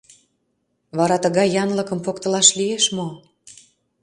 [0.97, 3.07] Вара тыгай янлыкым поктылаш лиеш мо?